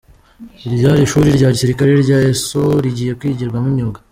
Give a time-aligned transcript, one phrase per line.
[0.65, 3.99] Iryari ishuri rya gisirikare rya Eso rigiye kwigirwamo imyuga